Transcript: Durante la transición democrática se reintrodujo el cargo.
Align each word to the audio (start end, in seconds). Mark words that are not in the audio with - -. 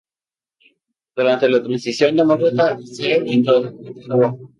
Durante 1.15 1.47
la 1.47 1.61
transición 1.61 2.15
democrática 2.17 2.75
se 2.83 3.19
reintrodujo 3.19 3.87
el 3.87 4.07
cargo. 4.07 4.39